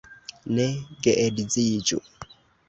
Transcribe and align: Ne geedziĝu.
Ne 0.59 0.63
geedziĝu. 1.09 2.01